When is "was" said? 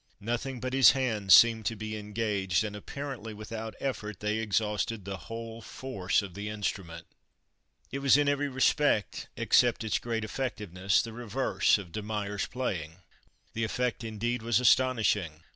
7.99-8.17, 14.41-14.59